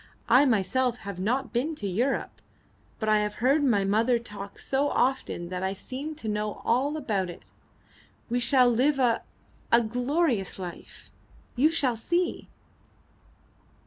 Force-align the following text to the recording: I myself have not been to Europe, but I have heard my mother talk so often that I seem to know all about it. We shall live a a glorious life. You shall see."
I 0.27 0.45
myself 0.45 0.97
have 1.05 1.19
not 1.19 1.53
been 1.53 1.75
to 1.75 1.87
Europe, 1.87 2.41
but 2.97 3.07
I 3.07 3.19
have 3.19 3.35
heard 3.35 3.63
my 3.63 3.83
mother 3.85 4.17
talk 4.17 4.57
so 4.57 4.89
often 4.89 5.49
that 5.49 5.61
I 5.61 5.73
seem 5.73 6.15
to 6.15 6.27
know 6.27 6.59
all 6.65 6.97
about 6.97 7.29
it. 7.29 7.43
We 8.27 8.39
shall 8.39 8.67
live 8.67 8.97
a 8.97 9.21
a 9.71 9.81
glorious 9.81 10.57
life. 10.57 11.11
You 11.55 11.69
shall 11.69 11.95
see." 11.95 12.49